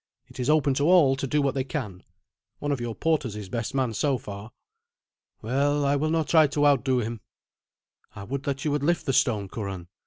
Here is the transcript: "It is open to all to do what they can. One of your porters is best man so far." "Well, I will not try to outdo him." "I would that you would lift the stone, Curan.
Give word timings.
"It 0.29 0.39
is 0.39 0.49
open 0.49 0.73
to 0.73 0.85
all 0.85 1.15
to 1.15 1.27
do 1.27 1.43
what 1.43 1.53
they 1.53 1.63
can. 1.63 2.01
One 2.57 2.71
of 2.71 2.81
your 2.81 2.95
porters 2.95 3.35
is 3.35 3.49
best 3.49 3.75
man 3.75 3.93
so 3.93 4.17
far." 4.17 4.51
"Well, 5.43 5.85
I 5.85 5.95
will 5.95 6.09
not 6.09 6.27
try 6.27 6.47
to 6.47 6.65
outdo 6.65 6.97
him." 7.01 7.21
"I 8.15 8.23
would 8.23 8.41
that 8.45 8.65
you 8.65 8.71
would 8.71 8.81
lift 8.81 9.05
the 9.05 9.13
stone, 9.13 9.47
Curan. 9.47 9.89